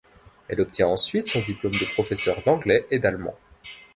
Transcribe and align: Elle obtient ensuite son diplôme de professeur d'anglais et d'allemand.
Elle 0.47 0.61
obtient 0.61 0.87
ensuite 0.87 1.27
son 1.27 1.41
diplôme 1.41 1.75
de 1.75 1.85
professeur 1.93 2.41
d'anglais 2.43 2.87
et 2.89 2.97
d'allemand. 2.97 3.37